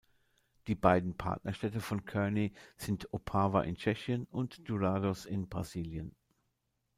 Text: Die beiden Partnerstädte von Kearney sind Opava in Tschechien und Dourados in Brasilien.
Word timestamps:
Die 0.65 0.73
beiden 0.73 1.15
Partnerstädte 1.15 1.79
von 1.79 2.05
Kearney 2.07 2.53
sind 2.75 3.13
Opava 3.13 3.61
in 3.61 3.75
Tschechien 3.75 4.25
und 4.31 4.67
Dourados 4.67 5.25
in 5.27 5.47
Brasilien. 5.47 6.15